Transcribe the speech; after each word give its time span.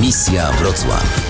Misja 0.00 0.52
Wrocław. 0.52 1.20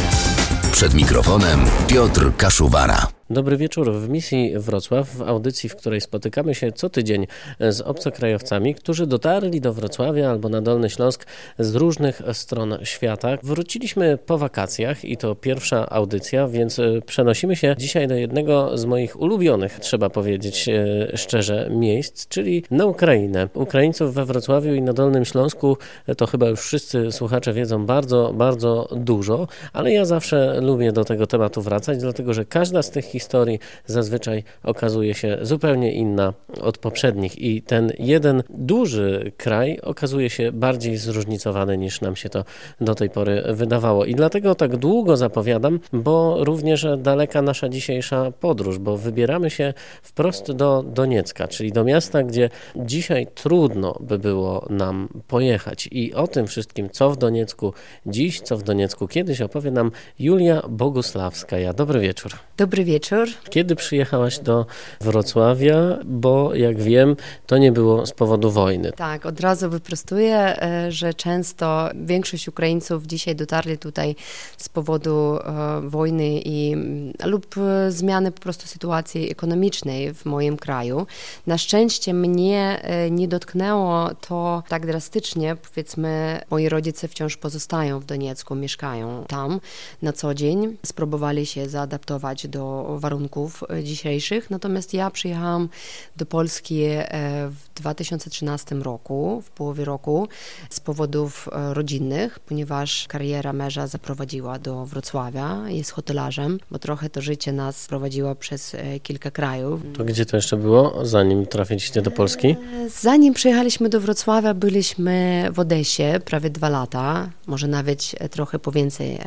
Przed 0.73 0.95
mikrofonem 0.95 1.65
Piotr 1.87 2.37
Kaszuwara. 2.37 3.16
Dobry 3.31 3.57
wieczór 3.57 3.93
w 3.93 4.09
misji 4.09 4.53
Wrocław, 4.59 5.09
w 5.09 5.23
audycji, 5.23 5.69
w 5.69 5.77
której 5.77 6.01
spotykamy 6.01 6.55
się 6.55 6.73
co 6.73 6.91
tydzień 6.91 7.27
z 7.61 7.81
obcokrajowcami, 7.81 8.75
którzy 8.75 9.07
dotarli 9.07 9.61
do 9.61 9.73
Wrocławia 9.73 10.31
albo 10.31 10.49
na 10.49 10.63
Dolny 10.63 10.91
Śląsk 10.91 11.27
z 11.59 11.75
różnych 11.75 12.23
stron 12.33 12.79
świata. 12.83 13.39
Wróciliśmy 13.43 14.19
po 14.27 14.39
wakacjach 14.39 15.05
i 15.05 15.17
to 15.17 15.35
pierwsza 15.35 15.91
audycja, 15.91 16.49
więc 16.49 16.79
e, 16.79 17.03
przenosimy 17.07 17.57
się 17.57 17.75
dzisiaj 17.79 18.09
do 18.09 18.15
jednego 18.15 18.79
z 18.79 18.85
moich 18.85 19.21
ulubionych, 19.21 19.79
trzeba 19.81 20.11
powiedzieć 20.11 20.69
e, 20.69 21.17
szczerze, 21.17 21.69
miejsc, 21.71 22.29
czyli 22.29 22.65
na 22.71 22.87
Ukrainę. 22.87 23.49
Ukraińców 23.55 24.15
we 24.15 24.25
Wrocławiu 24.25 24.75
i 24.75 24.83
na 24.83 24.93
Dolnym 24.93 25.25
Śląsku 25.25 25.77
e, 26.07 26.15
to 26.15 26.27
chyba 26.27 26.49
już 26.49 26.61
wszyscy 26.61 27.13
słuchacze 27.13 27.53
wiedzą 27.53 27.87
bardzo, 27.87 28.33
bardzo 28.35 28.89
dużo, 28.97 29.49
ale 29.73 29.93
ja 29.93 30.05
zawsze 30.05 30.61
lubię 30.61 30.93
do 30.93 31.05
tego 31.05 31.27
tematu 31.27 31.63
wracać, 31.63 31.99
dlatego 31.99 32.35
że 32.35 32.45
każda 32.45 32.83
z 32.83 32.91
tych 32.91 33.16
historii 33.17 33.59
zazwyczaj 33.87 34.45
okazuje 34.63 35.15
się 35.15 35.39
zupełnie 35.43 35.93
inna 35.93 36.33
od 36.61 36.79
poprzednich 36.79 37.39
i 37.39 37.63
ten 37.63 37.93
jeden 37.99 38.43
duży 38.51 39.33
kraj 39.37 39.81
okazuje 39.83 40.31
się 40.31 40.53
bardziej 40.53 40.97
zróżnicowany 40.97 41.79
niż 41.79 42.01
nam 42.01 42.17
się 42.17 42.29
to 42.29 42.45
do 42.81 42.95
tej 42.95 43.11
pory 43.11 43.43
wydawało. 43.51 44.05
I 44.05 44.15
dlatego 44.15 44.55
tak 44.55 44.77
długo 44.77 45.17
zapowiadam, 45.17 45.81
bo 45.93 46.45
również 46.45 46.87
daleka 46.99 47.43
nasza 47.43 47.69
dzisiejsza 47.69 48.31
podróż, 48.41 48.79
bo 48.79 48.97
wybieramy 48.97 49.51
się 49.51 49.75
wprost 50.03 50.53
do 50.53 50.83
Doniecka, 50.83 51.49
czyli 51.49 51.73
do 51.73 51.85
miasta, 51.85 52.23
gdzie 52.23 52.51
dzisiaj 52.77 53.27
trudno 53.35 53.99
by 54.01 54.19
było 54.19 54.67
nam 54.71 55.09
pojechać. 55.29 55.89
I 55.93 56.15
o 56.15 56.27
tym 56.27 56.47
wszystkim, 56.47 56.91
co 56.91 57.11
w 57.11 57.17
Doniecku 57.17 57.73
dziś, 58.07 58.41
co 58.41 58.57
w 58.57 58.63
Doniecku 58.63 59.09
kiedyś 59.09 59.41
opowie 59.41 59.71
nam 59.71 59.91
Julia 60.19 60.63
Bogusławska. 60.69 61.59
Ja 61.59 61.73
dobry 61.73 62.01
wieczór. 62.01 62.33
Dobry 62.57 62.85
wieczór 62.85 63.06
wieczór. 63.11 63.29
Kiedy 63.51 63.77
przyjechałaś 63.77 64.39
do 64.39 64.67
Wrocławia, 65.01 65.99
bo 66.05 66.55
jak 66.55 66.81
wiem, 66.81 67.17
to 67.47 67.59
nie 67.59 67.73
było 67.73 68.07
z 68.07 68.13
powodu 68.13 68.51
wojny. 68.51 68.93
Tak, 68.93 69.27
od 69.27 69.41
razu 69.41 69.71
wyprostuję, 69.71 70.63
e, 70.63 70.93
że 70.93 71.15
często 71.15 71.89
większość 71.95 72.49
Ukraińców 72.49 73.07
dzisiaj 73.07 73.37
dotarli 73.37 73.79
tutaj 73.79 74.17
z 74.57 74.69
powodu 74.69 75.39
e, 75.39 75.81
wojny 75.89 76.41
i, 76.41 76.73
mm, 76.73 77.13
lub 77.25 77.55
e, 77.59 77.93
zmiany 77.93 78.33
po 78.33 78.41
prostu 78.41 78.67
sytuacji 78.67 79.31
ekonomicznej 79.31 80.15
w 80.15 80.25
moim 80.25 80.57
kraju. 80.57 81.07
Na 81.47 81.59
szczęście 81.59 82.15
mnie 82.15 82.81
nie 83.11 83.29
dotknęło 83.29 84.11
to 84.29 84.63
tak 84.69 84.87
drastycznie. 84.87 85.57
Powiedzmy, 85.57 86.41
moi 86.51 86.69
rodzice 86.69 87.09
wciąż 87.09 87.37
pozostają 87.37 88.01
w 88.01 88.05
Doniecku, 88.05 88.55
mieszkają 88.55 89.25
tam 89.29 89.61
na 90.03 90.13
co 90.13 90.35
dzień. 90.35 90.77
Spróbowali 90.87 91.47
się 91.47 91.69
zaadaptować 91.69 92.49
do 92.49 92.96
warunków 92.99 93.65
e, 93.71 93.85
dzisiejszych. 93.85 94.51
Natomiast 94.51 94.95
ja 94.95 95.11
przyjechałam 95.11 95.69
do 96.17 96.27
Polski 96.27 96.83
e, 96.85 97.09
w 97.49 97.81
2013 97.81 98.75
roku, 98.75 99.43
w 99.45 99.51
połowie 99.51 99.85
roku, 99.85 100.29
z 100.71 100.81
powodów 100.81 101.49
e, 101.53 101.75
rodzinnych, 101.75 102.39
ponieważ 102.39 103.07
kariera 103.09 103.53
męża 103.53 103.87
zaprowadziła 103.87 104.59
do 104.59 104.87
Wrocławia, 104.87 105.69
jest 105.69 105.91
hotelarzem, 105.91 106.59
bo 106.71 106.79
trochę 106.79 107.11
to 107.11 107.21
życie 107.21 107.53
nas 107.53 107.87
prowadziło 107.87 108.35
przez 108.35 108.77
kilka 109.03 109.31
krajów. 109.31 109.81
To 109.97 110.05
gdzie 110.05 110.27
to 110.27 110.37
jeszcze 110.37 110.57
było, 110.57 111.07
zanim 111.07 111.47
trafiliście 111.47 112.03
do 112.03 112.11
Polski? 112.11 112.57
Zanim 113.01 113.35
przyjechaliśmy 113.35 113.89
do 113.89 114.01
Wrocławia, 114.01 114.55
byliśmy 114.55 115.47
w 115.53 115.59
Odesie 115.59 116.21
prawie 116.25 116.51
dwa 116.51 116.69
lata, 116.69 117.31
może 117.47 117.69
nawet 117.69 118.31
trochę 118.31 118.59
po 118.59 118.73
więcej 118.73 119.19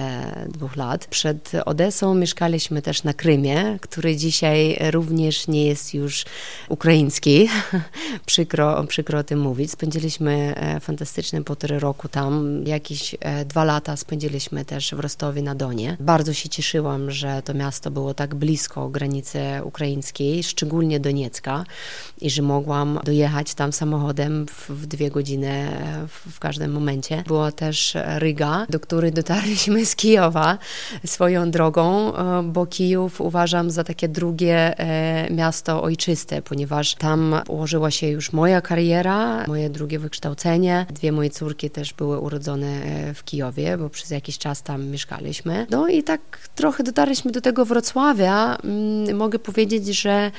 dwóch 0.47 0.75
lat. 0.75 1.05
Przed 1.05 1.51
Odesą 1.65 2.15
mieszkaliśmy 2.15 2.81
też 2.81 3.03
na 3.03 3.13
Krymie, 3.13 3.58
który 3.81 4.15
dzisiaj 4.15 4.77
również 4.91 5.47
nie 5.47 5.65
jest 5.65 5.93
już 5.93 6.25
ukraiński. 6.69 7.49
przykro, 8.25 8.83
przykro 8.83 9.19
o 9.19 9.23
tym 9.23 9.39
mówić. 9.39 9.71
Spędziliśmy 9.71 10.53
e, 10.55 10.79
fantastyczne 10.79 11.43
półtorej 11.43 11.79
roku 11.79 12.07
tam. 12.07 12.63
Jakieś 12.65 13.15
e, 13.19 13.45
dwa 13.45 13.63
lata 13.63 13.97
spędziliśmy 13.97 14.65
też 14.65 14.93
w 14.93 14.99
Rostowie 14.99 15.41
na 15.41 15.55
Donie. 15.55 15.97
Bardzo 15.99 16.33
się 16.33 16.49
cieszyłam, 16.49 17.11
że 17.11 17.41
to 17.41 17.53
miasto 17.53 17.91
było 17.91 18.13
tak 18.13 18.35
blisko 18.35 18.89
granicy 18.89 19.39
ukraińskiej, 19.63 20.43
szczególnie 20.43 20.99
Doniecka 20.99 21.65
i 22.21 22.29
że 22.29 22.41
mogłam 22.41 22.99
dojechać 23.03 23.53
tam 23.53 23.73
samochodem 23.73 24.45
w, 24.47 24.69
w 24.69 24.85
dwie 24.85 25.11
godziny 25.11 25.49
e, 25.49 26.07
w, 26.07 26.35
w 26.35 26.39
każdym 26.39 26.71
momencie. 26.71 27.23
Była 27.27 27.51
też 27.51 27.97
Ryga, 28.17 28.65
do 28.69 28.79
której 28.79 29.11
dotarliśmy 29.11 29.85
z 29.85 29.95
Kijowa 29.95 30.57
swoją 31.05 31.51
drogą, 31.51 32.13
bo 32.43 32.65
Kijów 32.65 33.21
uważam 33.21 33.48
uważam 33.49 33.71
za 33.71 33.83
takie 33.83 34.07
drugie 34.07 34.79
e, 34.79 35.33
miasto 35.33 35.83
ojczyste, 35.83 36.41
ponieważ 36.41 36.95
tam 36.95 37.35
ułożyła 37.47 37.91
się 37.91 38.07
już 38.07 38.33
moja 38.33 38.61
kariera, 38.61 39.45
moje 39.47 39.69
drugie 39.69 39.99
wykształcenie. 39.99 40.85
Dwie 40.89 41.11
moje 41.11 41.29
córki 41.29 41.69
też 41.69 41.93
były 41.93 42.19
urodzone 42.19 42.67
e, 42.67 43.13
w 43.13 43.23
Kijowie, 43.23 43.77
bo 43.77 43.89
przez 43.89 44.09
jakiś 44.09 44.37
czas 44.37 44.63
tam 44.63 44.85
mieszkaliśmy. 44.85 45.67
No 45.69 45.87
i 45.87 46.03
tak 46.03 46.49
trochę 46.55 46.83
dotarliśmy 46.83 47.31
do 47.31 47.41
tego 47.41 47.65
Wrocławia. 47.65 48.57
Mm, 48.63 49.17
mogę 49.17 49.39
powiedzieć, 49.39 49.85
że 49.87 50.31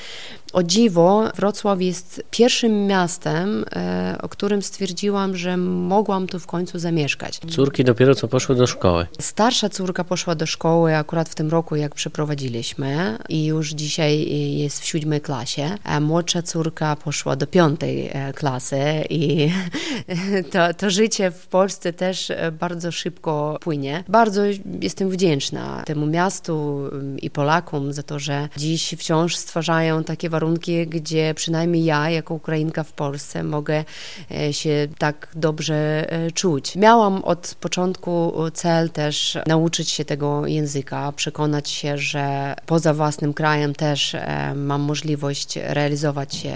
o 0.52 0.62
dziwo, 0.62 1.30
Wrocław 1.36 1.82
jest 1.82 2.22
pierwszym 2.30 2.86
miastem, 2.86 3.64
e, 3.72 4.16
o 4.22 4.28
którym 4.28 4.62
stwierdziłam, 4.62 5.36
że 5.36 5.56
mogłam 5.56 6.26
tu 6.26 6.38
w 6.38 6.46
końcu 6.46 6.78
zamieszkać. 6.78 7.40
Córki 7.50 7.84
dopiero 7.84 8.14
co 8.14 8.28
poszły 8.28 8.54
do 8.54 8.66
szkoły. 8.66 9.06
Starsza 9.20 9.68
córka 9.68 10.04
poszła 10.04 10.34
do 10.34 10.46
szkoły 10.46 10.96
akurat 10.96 11.28
w 11.28 11.34
tym 11.34 11.50
roku, 11.50 11.76
jak 11.76 11.94
przeprowadziliśmy 11.94 13.18
i 13.28 13.46
już 13.46 13.70
dzisiaj 13.70 14.26
jest 14.58 14.80
w 14.80 14.84
siódmej 14.84 15.20
klasie, 15.20 15.70
a 15.84 16.00
młodsza 16.00 16.42
córka 16.42 16.96
poszła 16.96 17.36
do 17.36 17.46
piątej 17.46 18.10
e, 18.12 18.32
klasy 18.32 18.80
i 19.10 19.50
to, 20.52 20.74
to 20.74 20.90
życie 20.90 21.30
w 21.30 21.46
Polsce 21.46 21.92
też 21.92 22.30
e, 22.30 22.52
bardzo 22.52 22.92
szybko 22.92 23.58
płynie. 23.60 24.04
Bardzo 24.08 24.42
jestem 24.80 25.10
wdzięczna 25.10 25.82
temu 25.86 26.06
miastu 26.06 26.86
mm, 26.92 27.18
i 27.18 27.30
Polakom 27.30 27.92
za 27.92 28.02
to, 28.02 28.18
że 28.18 28.48
dziś 28.56 28.94
wciąż 28.98 29.36
stwarzają 29.36 30.04
takie 30.04 30.28
warunki, 30.28 30.39
warunki, 30.40 30.86
gdzie 30.86 31.34
przynajmniej 31.34 31.84
ja, 31.84 32.10
jako 32.10 32.34
Ukrainka 32.34 32.84
w 32.84 32.92
Polsce, 32.92 33.42
mogę 33.42 33.84
e, 34.30 34.52
się 34.52 34.88
tak 34.98 35.28
dobrze 35.34 35.74
e, 36.12 36.30
czuć. 36.30 36.76
Miałam 36.76 37.24
od 37.24 37.56
początku 37.60 38.32
cel 38.54 38.90
też 38.90 39.38
nauczyć 39.46 39.90
się 39.90 40.04
tego 40.04 40.46
języka, 40.46 41.12
przekonać 41.12 41.70
się, 41.70 41.98
że 41.98 42.54
poza 42.66 42.94
własnym 42.94 43.34
krajem 43.34 43.74
też 43.74 44.14
e, 44.14 44.52
mam 44.54 44.80
możliwość 44.80 45.58
realizować 45.62 46.34
się 46.34 46.54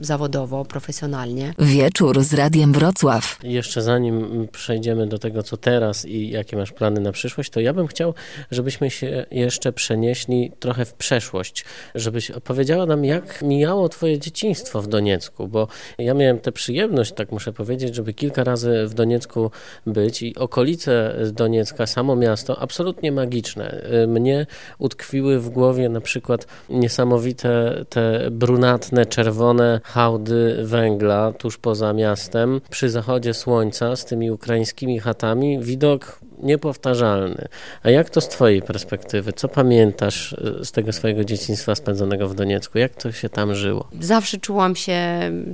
zawodowo, 0.00 0.64
profesjonalnie. 0.64 1.54
Wieczór 1.58 2.22
z 2.22 2.34
Radiem 2.34 2.72
Wrocław. 2.72 3.38
Jeszcze 3.42 3.82
zanim 3.82 4.48
przejdziemy 4.52 5.06
do 5.06 5.18
tego, 5.18 5.42
co 5.42 5.56
teraz 5.56 6.04
i 6.04 6.30
jakie 6.30 6.56
masz 6.56 6.72
plany 6.72 7.00
na 7.00 7.12
przyszłość, 7.12 7.50
to 7.50 7.60
ja 7.60 7.72
bym 7.72 7.86
chciał, 7.86 8.14
żebyśmy 8.50 8.90
się 8.90 9.26
jeszcze 9.30 9.72
przenieśli 9.72 10.52
trochę 10.60 10.84
w 10.84 10.94
przeszłość, 10.94 11.64
żebyś 11.94 12.30
opowiedziała 12.30 12.86
nam, 12.86 13.04
jak 13.04 13.11
mijało 13.42 13.88
twoje 13.88 14.18
dzieciństwo 14.18 14.82
w 14.82 14.86
Doniecku? 14.86 15.48
Bo 15.48 15.68
ja 15.98 16.14
miałem 16.14 16.38
tę 16.38 16.52
przyjemność, 16.52 17.12
tak 17.12 17.32
muszę 17.32 17.52
powiedzieć, 17.52 17.94
żeby 17.94 18.14
kilka 18.14 18.44
razy 18.44 18.86
w 18.86 18.94
Doniecku 18.94 19.50
być 19.86 20.22
i 20.22 20.36
okolice 20.36 21.14
Doniecka, 21.32 21.86
samo 21.86 22.16
miasto, 22.16 22.58
absolutnie 22.58 23.12
magiczne. 23.12 23.82
Mnie 24.08 24.46
utkwiły 24.78 25.38
w 25.40 25.48
głowie 25.48 25.88
na 25.88 26.00
przykład 26.00 26.46
niesamowite 26.68 27.84
te 27.88 28.30
brunatne, 28.30 29.06
czerwone 29.06 29.80
hałdy 29.84 30.58
węgla 30.64 31.32
tuż 31.32 31.58
poza 31.58 31.92
miastem, 31.92 32.60
przy 32.70 32.90
zachodzie 32.90 33.34
słońca 33.34 33.96
z 33.96 34.04
tymi 34.04 34.30
ukraińskimi 34.30 34.98
chatami. 35.00 35.58
Widok 35.58 36.20
niepowtarzalny. 36.42 37.48
A 37.82 37.90
jak 37.90 38.10
to 38.10 38.20
z 38.20 38.28
Twojej 38.28 38.62
perspektywy? 38.62 39.32
Co 39.32 39.48
pamiętasz 39.48 40.32
e, 40.32 40.64
z 40.64 40.72
tego 40.72 40.92
swojego 40.92 41.24
dzieciństwa 41.24 41.74
spędzonego 41.74 42.28
w 42.28 42.34
Doniecku? 42.34 42.78
Jak 42.78 42.94
to 42.94 43.12
się 43.12 43.28
tam 43.28 43.54
żyło? 43.54 43.88
Zawsze 44.00 44.38
czułam 44.38 44.76
się 44.76 44.98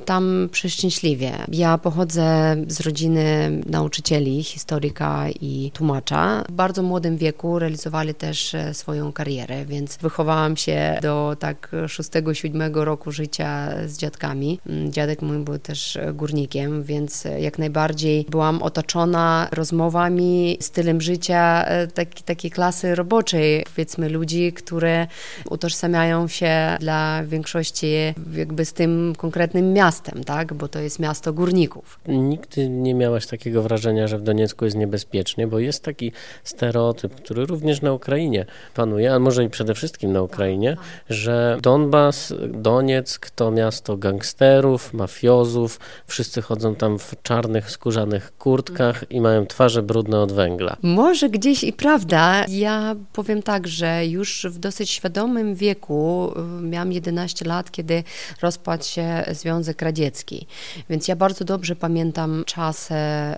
tam 0.04 0.48
przeszczęśliwie. 0.52 1.32
Ja 1.52 1.78
pochodzę 1.78 2.56
z 2.68 2.80
rodziny 2.80 3.50
nauczycieli, 3.66 4.44
historyka 4.44 5.26
i 5.40 5.70
tłumacza. 5.74 6.44
W 6.48 6.52
bardzo 6.52 6.82
młodym 6.82 7.16
wieku 7.16 7.58
realizowali 7.58 8.14
też 8.14 8.54
e, 8.54 8.74
swoją 8.74 9.12
karierę, 9.12 9.64
więc 9.64 9.96
wychowałam 9.96 10.56
się 10.56 10.98
do 11.02 11.36
tak 11.38 11.72
szóstego, 11.88 12.34
siódmego 12.34 12.84
roku 12.84 13.12
życia 13.12 13.70
z 13.86 13.98
dziadkami. 13.98 14.60
Mm, 14.66 14.92
dziadek 14.92 15.22
mój 15.22 15.38
był 15.38 15.58
też 15.58 15.98
górnikiem, 16.14 16.82
więc 16.82 17.24
jak 17.38 17.58
najbardziej 17.58 18.26
byłam 18.30 18.62
otoczona 18.62 19.48
rozmowami 19.52 20.56
z 20.60 20.70
stylem 20.78 21.00
życia 21.00 21.64
taki, 21.94 22.22
takiej 22.22 22.50
klasy 22.50 22.94
roboczej, 22.94 23.64
powiedzmy 23.74 24.08
ludzi, 24.08 24.52
które 24.52 25.06
utożsamiają 25.50 26.28
się 26.28 26.76
dla 26.80 27.22
większości 27.24 27.94
jakby 28.32 28.64
z 28.64 28.72
tym 28.72 29.12
konkretnym 29.16 29.72
miastem, 29.72 30.24
tak? 30.24 30.54
bo 30.54 30.68
to 30.68 30.78
jest 30.78 30.98
miasto 30.98 31.32
górników. 31.32 32.00
Nigdy 32.08 32.68
nie 32.68 32.94
miałaś 32.94 33.26
takiego 33.26 33.62
wrażenia, 33.62 34.08
że 34.08 34.18
w 34.18 34.22
Doniecku 34.22 34.64
jest 34.64 34.76
niebezpiecznie, 34.76 35.46
bo 35.46 35.58
jest 35.58 35.84
taki 35.84 36.12
stereotyp, 36.44 37.14
który 37.14 37.46
również 37.46 37.82
na 37.82 37.92
Ukrainie 37.92 38.46
panuje, 38.74 39.14
a 39.14 39.18
może 39.18 39.44
i 39.44 39.50
przede 39.50 39.74
wszystkim 39.74 40.12
na 40.12 40.22
Ukrainie, 40.22 40.76
że 41.10 41.58
Donbas, 41.62 42.34
Donieck 42.48 43.30
to 43.30 43.50
miasto 43.50 43.96
gangsterów, 43.96 44.94
mafiozów, 44.94 45.80
wszyscy 46.06 46.42
chodzą 46.42 46.74
tam 46.74 46.98
w 46.98 47.14
czarnych, 47.22 47.70
skórzanych 47.70 48.32
kurtkach 48.38 49.04
i 49.10 49.20
mają 49.20 49.46
twarze 49.46 49.82
brudne 49.82 50.20
od 50.20 50.32
węgla. 50.32 50.57
Może 50.82 51.28
gdzieś 51.28 51.64
i 51.64 51.72
prawda. 51.72 52.44
Ja 52.48 52.94
powiem 53.12 53.42
tak, 53.42 53.68
że 53.68 54.06
już 54.06 54.46
w 54.50 54.58
dosyć 54.58 54.90
świadomym 54.90 55.54
wieku, 55.54 56.32
y, 56.58 56.62
miałam 56.62 56.92
11 56.92 57.44
lat, 57.44 57.70
kiedy 57.70 58.04
rozpadł 58.42 58.84
się 58.84 59.24
Związek 59.32 59.82
Radziecki. 59.82 60.46
Więc 60.90 61.08
ja 61.08 61.16
bardzo 61.16 61.44
dobrze 61.44 61.76
pamiętam 61.76 62.42
czasy 62.46 62.94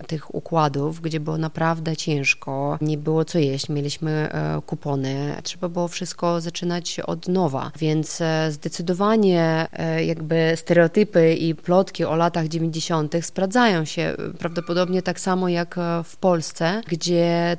tych 0.06 0.34
układów, 0.34 1.00
gdzie 1.00 1.20
było 1.20 1.38
naprawdę 1.38 1.96
ciężko, 1.96 2.78
nie 2.80 2.98
było 2.98 3.24
co 3.24 3.38
jeść, 3.38 3.68
mieliśmy 3.68 4.10
e, 4.10 4.60
kupony, 4.66 5.34
trzeba 5.42 5.68
było 5.68 5.88
wszystko 5.88 6.40
zaczynać 6.40 7.00
od 7.00 7.28
nowa. 7.28 7.70
Więc 7.78 8.20
e, 8.20 8.52
zdecydowanie 8.52 9.66
e, 9.72 10.04
jakby 10.04 10.52
stereotypy 10.56 11.34
i 11.34 11.54
plotki 11.54 12.04
o 12.04 12.16
latach 12.16 12.48
90. 12.48 13.14
sprawdzają 13.20 13.84
się 13.84 14.14
prawdopodobnie 14.38 15.02
tak 15.02 15.20
samo 15.20 15.48
jak 15.48 15.76
w 16.04 16.16
Polsce, 16.16 16.82
gdzie 16.88 17.09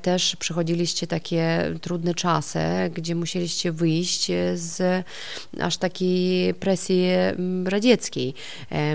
też 0.01 0.35
przechodziliście 0.35 1.07
takie 1.07 1.73
trudne 1.81 2.13
czasy, 2.13 2.59
gdzie 2.93 3.15
musieliście 3.15 3.71
wyjść 3.71 4.31
z 4.55 5.05
aż 5.59 5.77
takiej 5.77 6.53
presji 6.53 7.05
radzieckiej. 7.65 8.33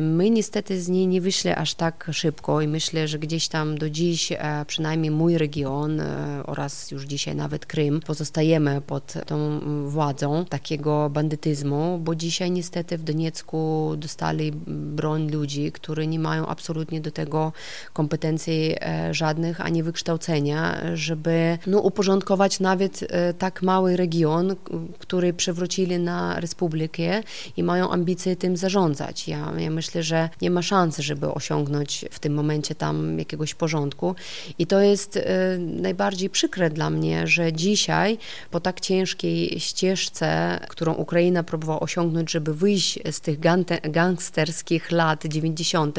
My 0.01 0.31
niestety 0.31 0.83
z 0.83 0.89
niej 0.89 1.07
nie 1.07 1.21
wyszli 1.21 1.51
aż 1.51 1.75
tak 1.75 2.11
szybko 2.13 2.61
i 2.61 2.69
myślę, 2.69 3.09
że 3.09 3.19
gdzieś 3.19 3.49
tam 3.49 3.79
do 3.79 3.91
dziś, 3.91 4.33
e, 4.33 4.65
przynajmniej 4.67 5.11
mój 5.11 5.39
region 5.39 6.01
e, 6.01 6.43
oraz 6.47 6.91
już 6.91 7.05
dzisiaj 7.05 7.37
nawet 7.37 7.67
Krym, 7.67 8.01
pozostajemy 8.01 8.81
pod 8.81 9.15
tą 9.27 9.61
władzą 9.89 10.45
takiego 10.45 11.11
bandytyzmu, 11.11 11.99
bo 11.99 12.15
dzisiaj 12.15 12.51
niestety 12.51 12.99
w 12.99 13.03
Doniecku 13.03 13.93
dostali 13.97 14.53
broń 14.67 15.31
ludzi, 15.31 15.73
którzy 15.73 16.07
nie 16.07 16.19
mają 16.19 16.47
absolutnie 16.47 17.01
do 17.01 17.11
tego 17.11 17.53
kompetencji 17.93 18.77
e, 18.81 19.15
żadnych, 19.15 19.61
ani 19.61 19.83
wykształcenia, 19.83 20.46
żeby 20.95 21.59
no, 21.67 21.81
uporządkować 21.81 22.61
nawet 22.61 23.09
tak 23.39 23.63
mały 23.63 23.97
region, 23.97 24.57
który 24.99 25.33
przewrócili 25.33 25.99
na 25.99 26.41
republikę 26.41 27.23
i 27.57 27.63
mają 27.63 27.91
ambicje 27.91 28.37
tym 28.37 28.57
zarządzać. 28.57 29.29
Ja, 29.29 29.53
ja 29.59 29.71
myślę, 29.71 30.03
że 30.03 30.29
nie 30.43 30.51
ma 30.51 30.63
szans, 30.63 30.99
żeby 30.99 31.33
osiągnąć 31.33 32.05
w 32.11 32.19
tym 32.19 32.35
momencie 32.35 32.75
tam 32.75 33.19
jakiegoś 33.19 33.55
porządku. 33.55 34.15
I 34.59 34.67
to 34.67 34.81
jest 34.81 35.17
y, 35.17 35.23
najbardziej 35.59 36.31
przykre 36.31 36.71
dla 36.71 36.91
mnie, 36.91 37.27
że 37.27 37.53
dzisiaj 37.53 38.19
po 38.51 38.61
tak 38.61 38.81
ciężkiej 38.81 39.61
ścieżce, 39.61 40.61
którą 40.69 40.95
Ukraina 40.95 41.43
próbowała 41.43 41.81
osiągnąć, 41.81 42.31
żeby 42.31 42.55
wyjść 42.55 42.99
z 43.11 43.21
tych 43.21 43.39
gangsterskich 43.83 44.91
lat 44.91 45.25
90., 45.27 45.99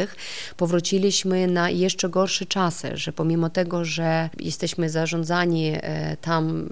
powróciliśmy 0.57 1.47
na 1.47 1.69
jeszcze 1.69 2.09
gorsze 2.09 2.45
czasy, 2.45 2.91
że 2.93 3.13
pomimo 3.13 3.49
tego, 3.49 3.85
że 3.85 4.29
jesteśmy 4.39 4.89
zarządzani 4.89 5.75
y, 5.75 5.81
tam 6.21 6.69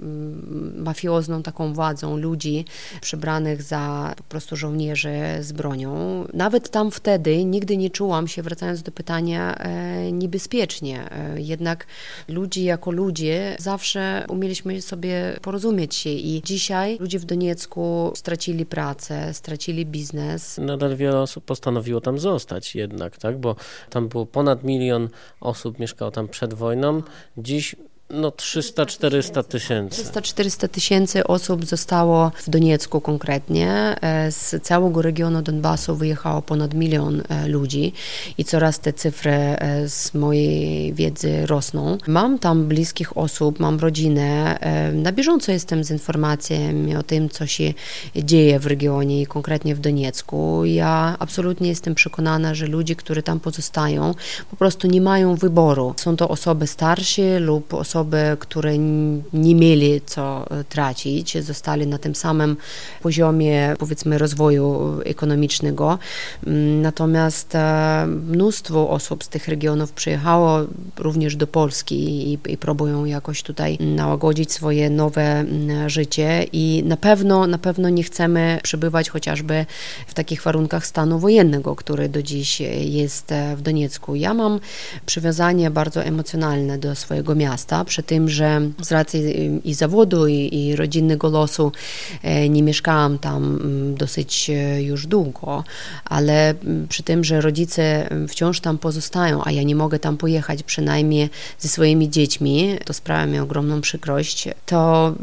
mafiozną 0.76 1.42
taką 1.42 1.72
władzą 1.72 2.16
ludzi 2.16 2.64
przebranych 3.00 3.62
za 3.62 4.14
po 4.16 4.22
prostu 4.22 4.56
żołnierzy 4.56 5.18
z 5.40 5.52
bronią, 5.52 6.24
nawet 6.32 6.70
tam 6.70 6.90
wtedy 6.90 7.44
nigdy 7.44 7.76
nie 7.76 7.90
czułam 7.90 8.28
się, 8.28 8.42
wracając 8.42 8.82
do 8.82 8.92
pytania, 8.92 9.54
e, 9.58 10.12
niebezpiecznie. 10.12 11.10
E, 11.10 11.40
jednak 11.40 11.86
ludzi 12.28 12.64
jako 12.64 12.90
ludzie 12.90 13.56
zawsze 13.58 14.24
umieliśmy 14.28 14.82
sobie 14.82 15.38
porozumieć 15.42 15.94
się 15.94 16.10
i 16.10 16.42
dzisiaj 16.44 16.96
ludzie 17.00 17.18
w 17.18 17.24
Doniecku 17.24 18.12
stracili 18.14 18.66
pracę, 18.66 19.34
stracili 19.34 19.86
biznes. 19.86 20.58
Nadal 20.58 20.96
wiele 20.96 21.20
osób 21.20 21.44
postanowiło 21.44 22.00
tam 22.00 22.18
zostać 22.18 22.74
jednak, 22.74 23.16
tak? 23.16 23.38
Bo 23.38 23.56
tam 23.90 24.08
było 24.08 24.26
ponad 24.26 24.64
milion 24.64 25.08
osób 25.40 25.78
mieszkało 25.78 26.10
tam 26.10 26.28
przed 26.28 26.54
wojną. 26.54 27.02
Dziś 27.38 27.55
dziś 27.56 27.76
no 28.10 28.30
300-400 28.30 29.44
tysięcy. 29.44 30.04
300-400 30.04 30.68
tysięcy 30.68 31.26
osób 31.26 31.64
zostało 31.64 32.32
w 32.44 32.50
Doniecku 32.50 33.00
konkretnie. 33.00 33.96
E, 34.00 34.32
z 34.32 34.62
całego 34.62 35.02
regionu 35.02 35.42
Donbasu 35.42 35.96
wyjechało 35.96 36.42
ponad 36.42 36.74
milion 36.74 37.22
e, 37.28 37.48
ludzi 37.48 37.92
i 38.38 38.44
coraz 38.44 38.80
te 38.80 38.92
cyfry 38.92 39.30
e, 39.30 39.88
z 39.88 40.14
mojej 40.14 40.94
wiedzy 40.94 41.46
rosną. 41.46 41.98
Mam 42.06 42.38
tam 42.38 42.68
bliskich 42.68 43.16
osób, 43.16 43.60
mam 43.60 43.78
rodzinę. 43.78 44.58
Na 44.92 45.12
bieżąco 45.12 45.52
jestem 45.52 45.84
z 45.84 45.90
informacjami 45.90 46.96
o 46.96 47.02
tym, 47.02 47.28
co 47.28 47.46
się 47.46 47.74
dzieje 48.16 48.58
w 48.58 48.66
regionie 48.66 49.22
i 49.22 49.26
konkretnie 49.26 49.74
w 49.74 49.80
Doniecku. 49.80 50.64
Ja 50.64 51.16
absolutnie 51.18 51.68
jestem 51.68 51.94
przekonana, 51.94 52.54
że 52.54 52.66
ludzie, 52.66 52.96
którzy 52.96 53.22
tam 53.22 53.40
pozostają, 53.40 54.14
po 54.50 54.56
prostu 54.56 54.86
nie 54.86 55.00
mają 55.00 55.34
wyboru. 55.34 55.94
Są 55.96 56.16
to 56.16 56.28
osoby 56.28 56.66
starsze 56.66 57.40
lub 57.40 57.74
osoby 57.74 57.95
osoby, 57.96 58.36
które 58.38 58.78
nie 59.32 59.54
mieli 59.54 60.00
co 60.06 60.46
e, 60.50 60.64
tracić, 60.64 61.44
zostali 61.44 61.86
na 61.86 61.98
tym 61.98 62.14
samym 62.14 62.56
poziomie, 63.02 63.74
powiedzmy, 63.78 64.18
rozwoju 64.18 64.98
ekonomicznego. 65.04 65.98
Mm, 66.46 66.82
natomiast 66.82 67.54
e, 67.54 68.06
mnóstwo 68.06 68.90
osób 68.90 69.24
z 69.24 69.28
tych 69.28 69.48
regionów 69.48 69.92
przyjechało 69.92 70.60
również 70.98 71.36
do 71.36 71.46
Polski 71.46 72.32
i, 72.32 72.38
i 72.48 72.56
próbują 72.56 73.04
jakoś 73.04 73.42
tutaj 73.42 73.78
nałagodzić 73.80 74.52
swoje 74.52 74.90
nowe 74.90 75.22
mm, 75.22 75.90
życie 75.90 76.46
i 76.52 76.82
na 76.86 76.96
pewno, 76.96 77.46
na 77.46 77.58
pewno 77.58 77.88
nie 77.88 78.02
chcemy 78.02 78.58
przebywać 78.62 79.10
chociażby 79.10 79.66
w 80.06 80.14
takich 80.14 80.42
warunkach 80.42 80.86
stanu 80.86 81.18
wojennego, 81.18 81.76
który 81.76 82.08
do 82.08 82.22
dziś 82.22 82.60
jest 82.80 83.32
e, 83.32 83.56
w 83.56 83.62
Doniecku. 83.62 84.14
Ja 84.14 84.34
mam 84.34 84.60
przywiązanie 85.06 85.70
bardzo 85.70 86.04
emocjonalne 86.04 86.78
do 86.78 86.94
swojego 86.94 87.34
miasta, 87.34 87.84
przy 87.86 88.02
tym, 88.02 88.28
że 88.28 88.60
z 88.82 88.92
racji 88.92 89.22
i 89.64 89.74
zawodu, 89.74 90.26
i, 90.26 90.48
i 90.52 90.76
rodzinnego 90.76 91.28
losu 91.28 91.72
e, 92.22 92.48
nie 92.48 92.62
mieszkałam 92.62 93.18
tam 93.18 93.44
mm, 93.44 93.94
dosyć 93.94 94.50
e, 94.50 94.82
już 94.82 95.06
długo, 95.06 95.64
ale 96.04 96.50
mm, 96.50 96.88
przy 96.88 97.02
tym, 97.02 97.24
że 97.24 97.40
rodzice 97.40 98.10
mm, 98.10 98.28
wciąż 98.28 98.60
tam 98.60 98.78
pozostają, 98.78 99.40
a 99.44 99.50
ja 99.52 99.62
nie 99.62 99.76
mogę 99.76 99.98
tam 99.98 100.16
pojechać 100.16 100.62
przynajmniej 100.62 101.30
ze 101.58 101.68
swoimi 101.68 102.10
dziećmi, 102.10 102.78
to 102.84 102.92
sprawia 102.92 103.26
mi 103.26 103.38
ogromną 103.38 103.80
przykrość, 103.80 104.48
to 104.66 105.14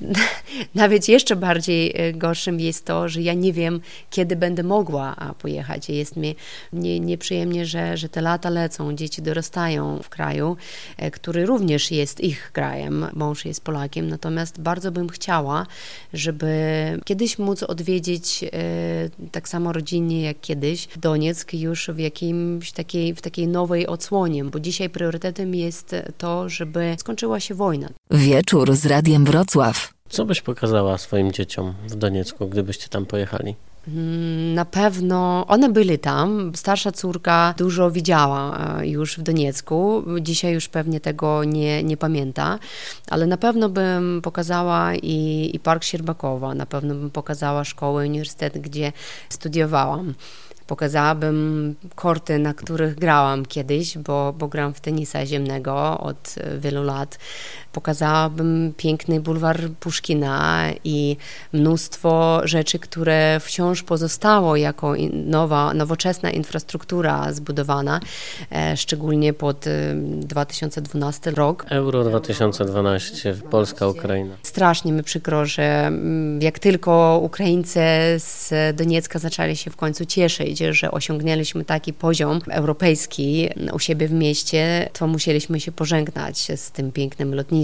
nawet 0.74 1.08
jeszcze 1.08 1.36
bardziej 1.36 1.92
e, 1.94 2.12
gorszym 2.12 2.60
jest 2.60 2.84
to, 2.84 3.08
że 3.08 3.22
ja 3.22 3.34
nie 3.34 3.52
wiem, 3.52 3.80
kiedy 4.10 4.36
będę 4.36 4.62
mogła 4.62 5.34
pojechać. 5.38 5.88
Jest 5.88 6.16
mi 6.16 6.36
nie, 6.72 7.00
nieprzyjemnie, 7.00 7.66
że, 7.66 7.96
że 7.96 8.08
te 8.08 8.20
lata 8.20 8.50
lecą, 8.50 8.96
dzieci 8.96 9.22
dorastają 9.22 9.98
w 10.02 10.08
kraju, 10.08 10.56
e, 10.96 11.10
który 11.10 11.46
również 11.46 11.90
jest 11.90 12.20
ich 12.20 12.52
krajem. 12.52 13.06
Mąż 13.12 13.44
jest 13.44 13.64
Polakiem, 13.64 14.08
natomiast 14.08 14.60
bardzo 14.60 14.92
bym 14.92 15.08
chciała, 15.08 15.66
żeby 16.12 16.52
kiedyś 17.04 17.38
móc 17.38 17.62
odwiedzić 17.62 18.44
e, 18.44 18.48
tak 19.32 19.48
samo 19.48 19.72
rodzinnie 19.72 20.22
jak 20.22 20.40
kiedyś 20.40 20.88
Donieck 20.96 21.54
już 21.54 21.90
w 21.90 21.98
jakimś 21.98 22.72
takiej, 22.72 23.14
w 23.14 23.22
takiej 23.22 23.48
nowej 23.48 23.86
odsłonie, 23.86 24.44
bo 24.44 24.60
dzisiaj 24.60 24.90
priorytetem 24.90 25.54
jest 25.54 25.96
to, 26.18 26.48
żeby 26.48 26.96
skończyła 26.98 27.40
się 27.40 27.54
wojna. 27.54 27.88
Wieczór 28.10 28.76
z 28.76 28.86
Radiem 28.86 29.24
Wrocław. 29.24 29.81
Co 30.12 30.24
byś 30.24 30.40
pokazała 30.40 30.98
swoim 30.98 31.32
dzieciom 31.32 31.74
w 31.88 31.94
Doniecku, 31.94 32.48
gdybyście 32.48 32.88
tam 32.88 33.06
pojechali? 33.06 33.56
Mm, 33.88 34.54
na 34.54 34.64
pewno 34.64 35.46
one 35.48 35.68
byli 35.68 35.98
tam. 35.98 36.52
Starsza 36.54 36.92
córka 36.92 37.54
dużo 37.58 37.90
widziała 37.90 38.58
e, 38.78 38.88
już 38.88 39.18
w 39.18 39.22
Doniecku. 39.22 40.04
Dzisiaj 40.20 40.52
już 40.52 40.68
pewnie 40.68 41.00
tego 41.00 41.44
nie, 41.44 41.82
nie 41.82 41.96
pamięta, 41.96 42.58
ale 43.10 43.26
na 43.26 43.36
pewno 43.36 43.68
bym 43.68 44.20
pokazała 44.22 44.94
i, 44.94 45.50
i 45.54 45.60
Park 45.60 45.84
Sierbakowa, 45.84 46.54
na 46.54 46.66
pewno 46.66 46.94
bym 46.94 47.10
pokazała 47.10 47.64
szkołę, 47.64 48.06
uniwersytet, 48.06 48.58
gdzie 48.58 48.92
studiowałam. 49.28 50.14
Pokazałabym 50.66 51.74
korty, 51.94 52.38
na 52.38 52.54
których 52.54 52.94
grałam 52.94 53.46
kiedyś, 53.46 53.98
bo, 53.98 54.34
bo 54.38 54.48
gram 54.48 54.74
w 54.74 54.80
tenisa 54.80 55.26
ziemnego 55.26 55.98
od 56.00 56.34
wielu 56.58 56.82
lat. 56.82 57.18
Pokazałabym 57.72 58.72
piękny 58.76 59.20
bulwar 59.20 59.60
Puszkina 59.80 60.68
i 60.84 61.16
mnóstwo 61.52 62.40
rzeczy, 62.44 62.78
które 62.78 63.40
wciąż 63.40 63.82
pozostało 63.82 64.56
jako 64.56 64.94
nowa, 65.12 65.74
nowoczesna 65.74 66.30
infrastruktura 66.30 67.32
zbudowana, 67.32 68.00
e, 68.50 68.76
szczególnie 68.76 69.32
pod 69.32 69.64
2012 69.94 71.30
rok. 71.30 71.66
Euro 71.68 72.04
2012, 72.04 73.34
Polska, 73.50 73.86
Ukraina. 73.88 74.34
Strasznie 74.42 74.92
mi 74.92 75.02
przykro, 75.02 75.46
że 75.46 75.86
mm, 75.86 76.42
jak 76.42 76.58
tylko 76.58 77.20
Ukraińcy 77.22 77.80
z 78.18 78.50
Doniecka 78.76 79.18
zaczęli 79.18 79.56
się 79.56 79.70
w 79.70 79.76
końcu 79.76 80.04
cieszyć, 80.06 80.58
że 80.58 80.90
osiągnęliśmy 80.90 81.64
taki 81.64 81.92
poziom 81.92 82.40
europejski 82.50 83.48
u 83.72 83.78
siebie 83.78 84.08
w 84.08 84.12
mieście, 84.12 84.88
to 84.92 85.06
musieliśmy 85.06 85.60
się 85.60 85.72
pożegnać 85.72 86.48
z 86.56 86.70
tym 86.70 86.92
pięknym 86.92 87.34
lotniskiem 87.34 87.61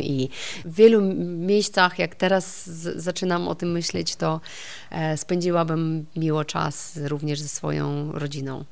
i 0.00 0.28
w 0.64 0.74
wielu 0.74 1.02
miejscach, 1.22 1.98
jak 1.98 2.14
teraz 2.14 2.66
zaczynam 2.96 3.48
o 3.48 3.54
tym 3.54 3.72
myśleć, 3.72 4.16
to 4.16 4.40
e, 4.90 5.16
spędziłabym 5.16 6.06
miło 6.16 6.44
czas 6.44 6.98
również 7.04 7.40
ze 7.40 7.48
swoją 7.48 8.12
rodziną. 8.12 8.64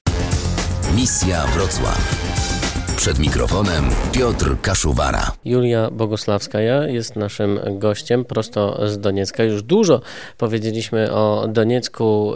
Misja 0.94 1.46
Wrocław. 1.46 2.67
Przed 2.98 3.18
mikrofonem 3.18 3.84
Piotr 4.12 4.60
Kaszuwara. 4.62 5.32
Julia 5.44 5.90
Bogosławskaja 5.90 6.86
jest 6.86 7.16
naszym 7.16 7.60
gościem 7.78 8.24
prosto 8.24 8.88
z 8.88 8.98
Doniecka. 8.98 9.44
Już 9.44 9.62
dużo 9.62 10.00
powiedzieliśmy 10.38 11.12
o 11.12 11.48
Doniecku 11.48 12.34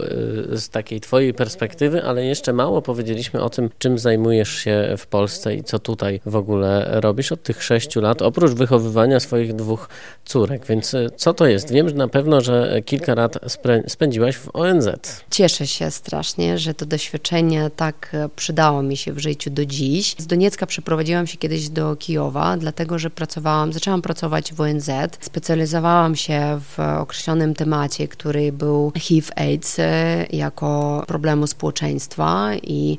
y, 0.53 0.57
z 0.57 0.69
takiej 0.69 1.01
twojej 1.01 1.33
perspektywy, 1.33 2.03
ale 2.03 2.25
jeszcze 2.25 2.53
mało 2.53 2.81
powiedzieliśmy 2.81 3.41
o 3.41 3.49
tym, 3.49 3.69
czym 3.77 3.99
zajmujesz 3.99 4.49
się 4.49 4.95
w 4.97 5.07
Polsce 5.07 5.55
i 5.55 5.63
co 5.63 5.79
tutaj 5.79 6.21
w 6.25 6.35
ogóle 6.35 6.87
robisz 7.01 7.31
od 7.31 7.43
tych 7.43 7.63
sześciu 7.63 8.01
lat, 8.01 8.21
oprócz 8.21 8.51
wychowywania 8.51 9.19
swoich 9.19 9.53
dwóch 9.53 9.89
córek. 10.25 10.65
Więc 10.65 10.93
y, 10.93 11.09
co 11.15 11.33
to 11.33 11.45
jest? 11.45 11.71
Wiem 11.71 11.89
że 11.89 11.95
na 11.95 12.07
pewno, 12.07 12.41
że 12.41 12.81
kilka 12.85 13.15
lat 13.15 13.39
spędziłaś 13.87 14.37
w 14.37 14.49
ONZ. 14.53 14.89
Cieszę 15.31 15.67
się 15.67 15.91
strasznie, 15.91 16.57
że 16.57 16.73
to 16.73 16.85
doświadczenie 16.85 17.71
tak 17.75 18.11
przydało 18.35 18.83
mi 18.83 18.97
się 18.97 19.13
w 19.13 19.19
życiu 19.19 19.49
do 19.49 19.65
dziś. 19.65 20.15
Z 20.17 20.27
Doniecka 20.27 20.52
dziecka 20.53 20.65
przeprowadziłam 20.65 21.27
się 21.27 21.37
kiedyś 21.37 21.69
do 21.69 21.95
Kijowa, 21.95 22.57
dlatego 22.57 22.99
że 22.99 23.09
pracowałam, 23.09 23.73
zaczęłam 23.73 24.01
pracować 24.01 24.53
w 24.53 24.61
ONZ. 24.61 24.89
Specjalizowałam 25.21 26.15
się 26.15 26.59
w 26.59 26.79
określonym 26.99 27.53
temacie, 27.53 28.07
który 28.07 28.51
był 28.51 28.91
HIV-AIDS 28.97 29.79
e, 29.79 30.25
jako 30.33 31.03
problemu 31.07 31.47
społeczeństwa 31.47 32.49
i 32.63 32.97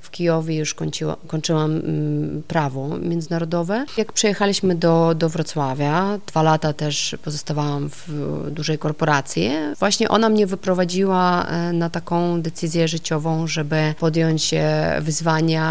w 0.00 0.10
Kijowie 0.10 0.56
już 0.56 0.74
kończyła, 0.74 1.16
kończyłam 1.26 1.70
mm, 1.70 2.42
prawo 2.48 2.88
międzynarodowe. 2.98 3.86
Jak 3.96 4.12
przyjechaliśmy 4.12 4.74
do, 4.74 5.14
do 5.14 5.28
Wrocławia, 5.28 6.18
dwa 6.26 6.42
lata 6.42 6.72
też 6.72 7.16
pozostawałam 7.24 7.90
w 7.90 8.08
dużej 8.50 8.78
korporacji, 8.78 9.50
właśnie 9.78 10.08
ona 10.08 10.28
mnie 10.28 10.46
wyprowadziła 10.46 11.46
e, 11.46 11.72
na 11.72 11.90
taką 11.90 12.42
decyzję 12.42 12.88
życiową, 12.88 13.46
żeby 13.46 13.94
podjąć 13.98 14.54
e, 14.54 14.98
wyzwania 15.00 15.64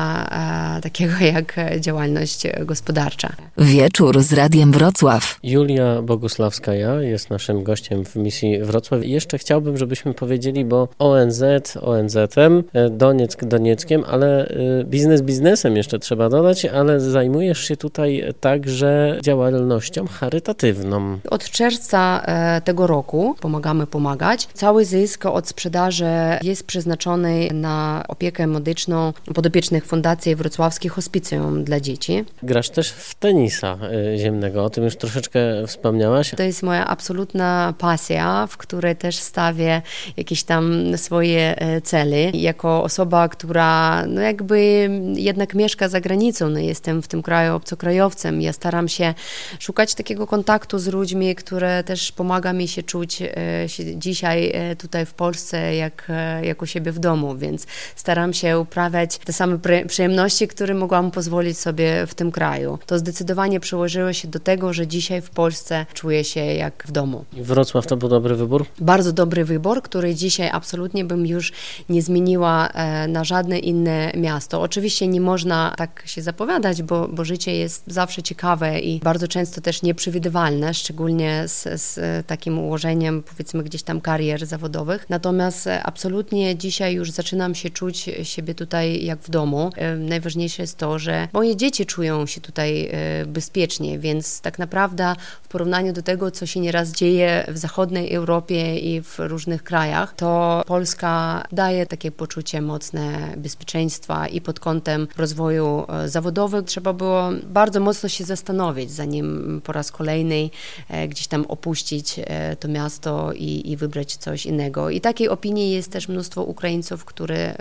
takiego 0.84 1.14
jak 1.28 1.56
działalność 1.80 2.44
gospodarcza. 2.66 3.30
Wieczór 3.58 4.22
z 4.22 4.34
Radiem 4.34 4.72
Wrocław. 4.72 5.40
Julia 5.44 6.02
Bogusławskaja 6.02 7.02
jest 7.02 7.30
naszym 7.30 7.64
gościem 7.64 8.06
w 8.06 8.16
misji 8.16 8.60
Wrocław. 8.60 9.04
I 9.04 9.12
jeszcze 9.12 9.38
chciałbym, 9.38 9.78
żebyśmy 9.78 10.14
powiedzieli, 10.14 10.66
bo 10.66 10.88
ONZ 11.00 11.44
ONZ-em, 11.82 12.64
Donieck 12.92 13.46
Donieckiem, 13.46 14.04
ale 14.08 14.54
biznes 14.86 15.22
biznesem 15.22 15.78
jeszcze 15.78 16.00
trzeba 16.00 16.30
dodać, 16.30 16.66
ale 16.66 17.00
zajmujesz 17.00 17.60
się 17.60 17.78
tutaj 17.78 18.34
także 18.40 19.20
działalnością 19.22 20.08
charytatywną. 20.08 21.20
Od 21.30 21.44
czerwca 21.44 22.22
e, 22.26 22.62
tego 22.62 22.88
roku 22.88 23.36
pomagamy 23.40 23.88
pomagać. 23.88 24.48
Cały 24.54 24.86
zysk 24.86 25.26
od 25.26 25.48
sprzedaży 25.48 26.06
jest 26.42 26.64
przeznaczony 26.68 27.50
na 27.54 28.04
opiekę 28.08 28.48
medyczną 28.48 29.14
podopiecznych 29.36 29.86
Fundacji 29.86 30.36
Wrocławskich 30.36 30.92
Hospitali 30.92 31.13
hospicjum 31.14 31.64
dla 31.64 31.80
dzieci. 31.80 32.26
Grasz 32.44 32.70
też 32.70 32.92
w 32.92 33.16
tenisa 33.16 33.78
y, 34.14 34.18
ziemnego, 34.18 34.64
o 34.64 34.70
tym 34.70 34.84
już 34.84 34.96
troszeczkę 34.96 35.40
wspomniałaś. 35.68 36.32
To 36.38 36.44
jest 36.44 36.64
moja 36.64 36.88
absolutna 36.88 37.74
pasja, 37.78 38.48
w 38.48 38.58
której 38.58 38.96
też 38.96 39.16
stawię 39.16 39.82
jakieś 40.18 40.44
tam 40.44 40.84
swoje 40.98 41.56
e, 41.60 41.82
cele. 41.82 42.30
Jako 42.34 42.84
osoba, 42.84 43.30
która 43.30 44.04
no 44.06 44.22
jakby 44.22 44.90
jednak 45.16 45.56
mieszka 45.56 45.90
za 45.90 46.02
granicą, 46.02 46.50
no 46.50 46.60
jestem 46.60 47.02
w 47.02 47.08
tym 47.08 47.22
kraju 47.22 47.56
obcokrajowcem, 47.56 48.42
ja 48.42 48.54
staram 48.54 48.88
się 48.88 49.14
szukać 49.60 49.96
takiego 49.96 50.28
kontaktu 50.28 50.80
z 50.80 50.88
ludźmi, 50.88 51.36
które 51.36 51.84
też 51.84 52.12
pomaga 52.12 52.54
mi 52.54 52.68
się 52.68 52.84
czuć 52.84 53.22
e, 53.22 53.70
się 53.70 53.98
dzisiaj 53.98 54.52
e, 54.54 54.76
tutaj 54.76 55.06
w 55.06 55.14
Polsce 55.14 55.76
jak, 55.76 56.12
jak 56.42 56.62
u 56.62 56.66
siebie 56.66 56.92
w 56.92 57.00
domu, 57.00 57.38
więc 57.38 57.68
staram 57.96 58.34
się 58.34 58.60
uprawiać 58.60 59.18
te 59.18 59.34
same 59.34 59.60
przyjemności, 59.88 60.48
które 60.48 60.74
mogłam 60.74 61.03
mogłam 61.04 61.12
pozwolić 61.12 61.58
sobie 61.58 62.08
w 62.08 62.14
tym 62.14 62.32
kraju. 62.32 62.80
To 62.86 63.00
zdecydowanie 63.00 63.60
przełożyło 63.60 64.14
się 64.14 64.28
do 64.28 64.40
tego, 64.40 64.74
że 64.74 64.88
dzisiaj 64.88 65.22
w 65.22 65.30
Polsce 65.30 65.86
czuję 65.94 66.24
się 66.24 66.40
jak 66.40 66.84
w 66.88 66.92
domu. 66.92 67.26
Wrocław 67.34 67.88
to 67.88 67.98
był 67.98 68.10
dobry 68.10 68.36
wybór? 68.36 68.66
Bardzo 68.80 69.12
dobry 69.14 69.46
wybór, 69.46 69.82
który 69.82 70.16
dzisiaj 70.16 70.50
absolutnie 70.50 71.06
bym 71.06 71.26
już 71.26 71.52
nie 71.90 72.02
zmieniła 72.02 72.68
e, 72.68 73.08
na 73.08 73.24
żadne 73.24 73.60
inne 73.60 74.12
miasto. 74.18 74.62
Oczywiście 74.62 75.08
nie 75.08 75.22
można 75.22 75.74
tak 75.78 76.04
się 76.06 76.22
zapowiadać, 76.22 76.84
bo, 76.84 77.08
bo 77.08 77.26
życie 77.26 77.56
jest 77.56 77.84
zawsze 77.88 78.24
ciekawe 78.24 78.80
i 78.80 79.00
bardzo 79.00 79.28
często 79.28 79.62
też 79.62 79.82
nieprzewidywalne, 79.82 80.74
szczególnie 80.74 81.44
z, 81.48 81.82
z 81.82 82.28
takim 82.28 82.60
ułożeniem 82.60 83.24
powiedzmy 83.24 83.64
gdzieś 83.64 83.84
tam 83.84 84.02
karier 84.02 84.46
zawodowych. 84.46 85.10
Natomiast 85.10 85.68
e, 85.68 85.84
absolutnie 85.84 86.56
dzisiaj 86.56 86.94
już 86.94 87.12
zaczynam 87.12 87.56
się 87.56 87.70
czuć 87.70 88.10
siebie 88.24 88.56
tutaj 88.56 89.06
jak 89.06 89.20
w 89.20 89.30
domu. 89.30 89.72
E, 89.76 89.96
najważniejsze 89.96 90.64
jest 90.64 90.78
to, 90.78 90.83
że 91.00 91.28
moje 91.34 91.56
dzieci 91.56 91.86
czują 91.86 92.26
się 92.26 92.42
tutaj 92.42 92.90
e, 92.92 93.26
bezpiecznie, 93.26 94.00
więc 94.00 94.42
tak 94.42 94.60
naprawdę 94.60 95.16
w 95.44 95.48
porównaniu 95.48 95.94
do 95.94 96.02
tego, 96.02 96.32
co 96.32 96.46
się 96.46 96.60
nieraz 96.60 96.92
dzieje 96.92 97.46
w 97.48 97.58
zachodniej 97.58 98.14
Europie 98.14 98.80
i 98.80 99.02
w 99.02 99.20
różnych 99.20 99.64
krajach, 99.64 100.14
to 100.16 100.62
Polska 100.68 101.44
daje 101.52 101.86
takie 101.86 102.12
poczucie 102.12 102.62
mocne 102.62 103.34
bezpieczeństwa 103.38 104.28
i 104.28 104.42
pod 104.42 104.60
kątem 104.60 105.08
rozwoju 105.18 105.86
e, 105.90 106.10
zawodowego 106.10 106.68
trzeba 106.68 106.94
było 106.94 107.30
bardzo 107.44 107.80
mocno 107.80 108.10
się 108.10 108.24
zastanowić, 108.24 108.92
zanim 108.92 109.62
po 109.64 109.72
raz 109.72 109.92
kolejny 109.92 110.50
e, 110.90 111.08
gdzieś 111.08 111.28
tam 111.28 111.46
opuścić 111.46 112.16
to 112.60 112.68
miasto 112.68 113.34
i, 113.34 113.72
i 113.72 113.78
wybrać 113.78 114.16
coś 114.16 114.46
innego. 114.46 114.90
I 114.90 115.02
takiej 115.02 115.30
opinii 115.30 115.72
jest 115.72 115.92
też 115.92 116.08
mnóstwo 116.08 116.44
Ukraińców, 116.44 117.06
które 117.06 117.56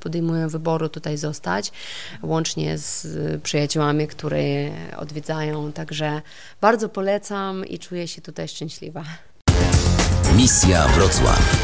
podejmują 0.00 0.48
wyboru 0.48 0.88
tutaj 0.88 1.16
zostać, 1.16 1.72
łącznie 2.22 2.59
z 2.76 3.06
przyjaciółmi, 3.42 4.06
które 4.06 4.38
odwiedzają. 4.96 5.72
Także 5.72 6.22
bardzo 6.60 6.88
polecam 6.88 7.64
i 7.66 7.78
czuję 7.78 8.08
się 8.08 8.22
tutaj 8.22 8.48
szczęśliwa. 8.48 9.04
Misja 10.36 10.88
Wrocław. 10.88 11.56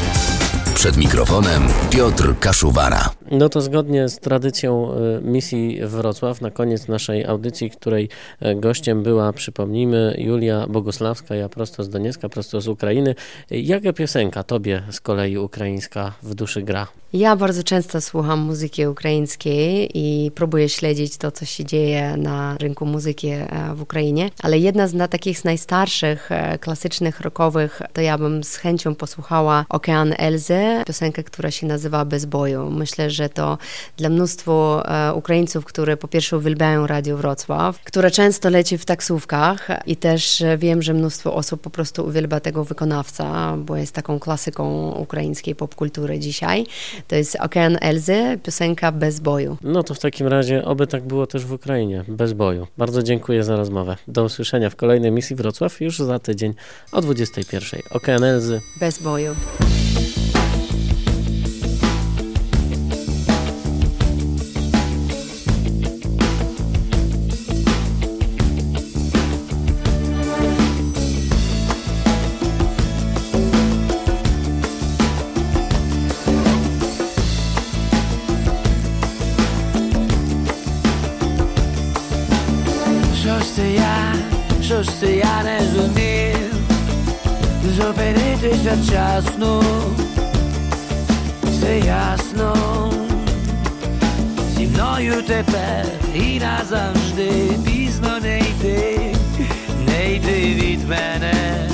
Przed 0.75 0.97
mikrofonem 0.97 1.67
Piotr 1.89 2.39
Kaszuwara. 2.39 3.16
No 3.31 3.49
to 3.49 3.61
zgodnie 3.61 4.09
z 4.09 4.19
tradycją 4.19 4.91
e, 4.93 5.21
misji 5.21 5.79
Wrocław, 5.81 6.41
na 6.41 6.51
koniec 6.51 6.87
naszej 6.87 7.25
audycji, 7.25 7.69
której 7.69 8.09
e, 8.39 8.55
gościem 8.55 9.03
była, 9.03 9.33
przypomnijmy, 9.33 10.15
Julia 10.17 10.67
Bogusławska, 10.67 11.35
ja 11.35 11.49
prosto 11.49 11.83
z 11.83 11.89
Doniecka, 11.89 12.29
prosto 12.29 12.61
z 12.61 12.67
Ukrainy. 12.67 13.15
Jaka 13.51 13.93
piosenka 13.93 14.43
tobie 14.43 14.83
z 14.91 15.01
kolei 15.01 15.37
ukraińska 15.37 16.13
w 16.23 16.35
duszy 16.35 16.63
gra? 16.63 16.87
Ja 17.13 17.35
bardzo 17.35 17.63
często 17.63 18.01
słucham 18.01 18.39
muzyki 18.39 18.87
ukraińskiej 18.87 19.89
i 19.93 20.31
próbuję 20.35 20.69
śledzić 20.69 21.17
to, 21.17 21.31
co 21.31 21.45
się 21.45 21.65
dzieje 21.65 22.17
na 22.17 22.57
rynku 22.57 22.85
muzyki 22.85 23.27
e, 23.27 23.47
w 23.75 23.81
Ukrainie, 23.81 24.29
ale 24.43 24.59
jedna 24.59 24.87
z 24.87 25.11
takich 25.11 25.39
z 25.39 25.43
najstarszych, 25.43 26.29
klasycznych, 26.59 27.21
rockowych, 27.21 27.81
to 27.93 28.01
ja 28.01 28.17
bym 28.17 28.43
z 28.43 28.55
chęcią 28.55 28.95
posłuchała 28.95 29.65
Okean 29.69 30.13
Elzy, 30.17 30.83
piosenkę, 30.87 31.23
która 31.23 31.51
się 31.51 31.67
nazywa 31.67 32.05
Bez 32.05 32.25
boju. 32.25 32.71
Myślę, 32.71 33.09
że 33.09 33.16
to 33.29 33.57
dla 33.97 34.09
mnóstwo 34.09 34.83
e, 34.85 35.13
Ukraińców, 35.13 35.65
które 35.65 35.97
po 35.97 36.07
pierwsze 36.07 36.37
uwielbiają 36.37 36.87
Radio 36.87 37.17
Wrocław, 37.17 37.79
które 37.83 38.11
często 38.11 38.49
leci 38.49 38.77
w 38.77 38.85
taksówkach 38.85 39.67
i 39.85 39.95
też 39.95 40.41
e, 40.41 40.57
wiem, 40.57 40.81
że 40.81 40.93
mnóstwo 40.93 41.33
osób 41.35 41.61
po 41.61 41.69
prostu 41.69 42.05
uwielbia 42.05 42.39
tego 42.39 42.63
wykonawca, 42.63 43.57
bo 43.57 43.77
jest 43.77 43.93
taką 43.93 44.19
klasyką 44.19 44.91
ukraińskiej 44.91 45.55
popkultury 45.55 46.19
dzisiaj. 46.19 46.65
To 47.07 47.15
jest 47.15 47.37
Okean 47.39 47.77
Elzy, 47.81 48.39
piosenka 48.43 48.91
Bez 48.91 49.19
boju. 49.19 49.57
No 49.61 49.83
to 49.83 49.93
w 49.93 49.99
takim 49.99 50.27
razie 50.27 50.65
oby 50.65 50.87
tak 50.87 51.03
było 51.03 51.27
też 51.27 51.45
w 51.45 51.51
Ukrainie, 51.51 52.03
bez 52.07 52.33
boju. 52.33 52.67
Bardzo 52.77 53.03
dziękuję 53.03 53.43
za 53.43 53.55
rozmowę. 53.55 53.97
Do 54.07 54.23
usłyszenia 54.23 54.69
w 54.69 54.75
kolejnej 54.75 55.11
misji 55.11 55.35
Wrocław 55.35 55.81
już 55.81 55.99
za 55.99 56.19
tydzień 56.19 56.53
o 56.91 57.01
21. 57.01 57.81
Okean 57.91 58.23
Elzy. 58.23 58.61
Bez 58.79 58.99
boju. 58.99 59.35
завчасно, 88.67 89.63
все 91.43 91.79
ясно, 91.79 92.55
зі 94.57 94.67
мною 94.67 95.23
тепер 95.27 95.85
і 96.15 96.39
назавжди 96.39 97.31
пізно 97.65 98.19
не 98.21 98.39
йти, 98.39 99.15
не 99.85 100.13
йди 100.13 100.55
від 100.55 100.89
мене. 100.89 101.69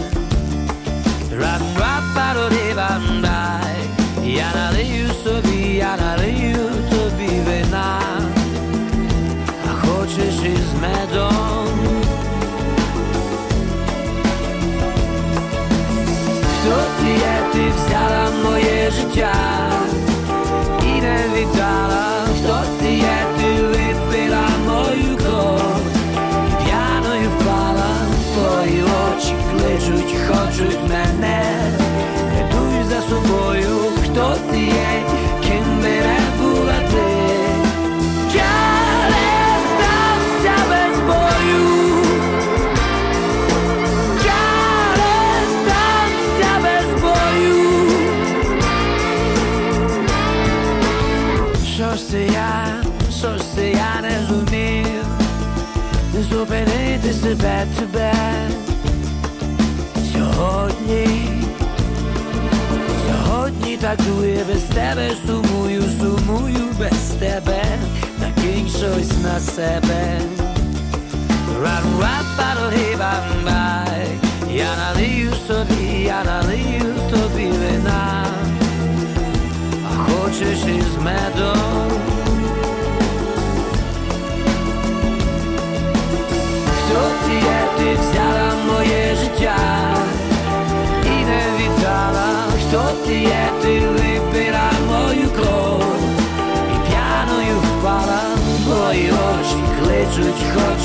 Рам-рапа-до-ди-бам-дай, 1.32 3.76
я 4.26 4.52
налив. 4.56 4.83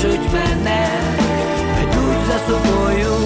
хочуть 0.01 0.33
мене, 0.33 0.87
ведуть 1.79 2.25
за 2.27 2.53
собою. 2.53 3.18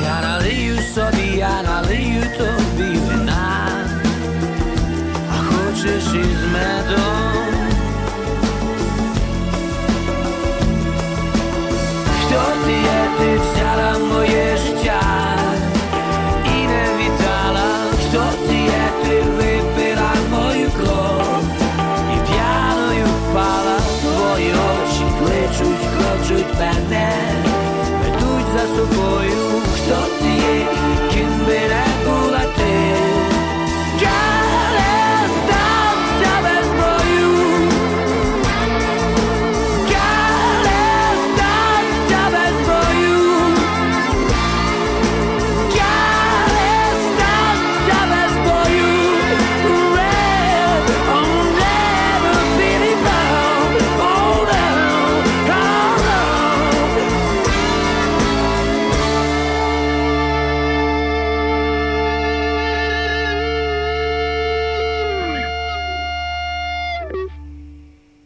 Yaralı 0.00 0.82
sobi 0.94 1.36
yaralı 1.38 2.22
tobi 2.38 2.90
ve 3.08 3.26
na 3.26 3.68
A 5.30 5.38
hoćeš 5.48 6.06
iz 6.06 6.42
medom 6.52 7.52
Što 12.20 12.42
ti 12.66 12.81